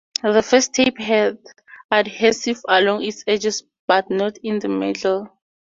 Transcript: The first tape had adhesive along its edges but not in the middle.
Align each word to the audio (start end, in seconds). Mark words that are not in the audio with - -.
The 0.23 0.41
first 0.41 0.73
tape 0.73 0.97
had 0.97 1.37
adhesive 1.91 2.59
along 2.67 3.03
its 3.03 3.23
edges 3.27 3.61
but 3.85 4.09
not 4.09 4.35
in 4.39 4.57
the 4.57 4.67
middle. 4.67 5.29